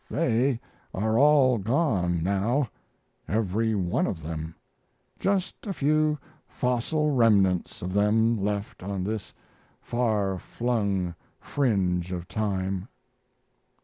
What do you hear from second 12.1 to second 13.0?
of time.